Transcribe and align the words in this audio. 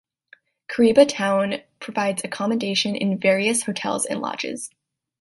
Kariba 0.67 1.07
town 1.07 1.61
provides 1.79 2.23
accommodation 2.23 2.95
in 2.95 3.19
various 3.19 3.61
hotels 3.61 4.07
and 4.07 4.19
lodges. 4.19 4.71